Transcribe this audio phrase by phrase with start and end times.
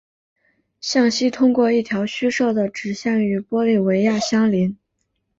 [0.79, 4.75] 向西通过一条虚设的直线与玻利维亚相邻。